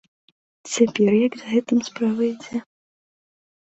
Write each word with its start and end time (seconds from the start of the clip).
Цяпер 0.73 1.11
як 1.27 1.37
з 1.43 1.53
гэтым 1.53 1.79
справа 1.93 2.21
ідзе? 2.33 2.67